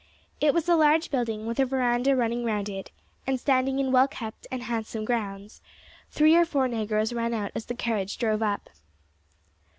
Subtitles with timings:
[0.39, 2.89] It was a large building, with a verandah running round it,
[3.27, 5.61] and standing in well kept and handsome grounds;
[6.09, 8.71] three or four negroes ran out as the carriage drove up.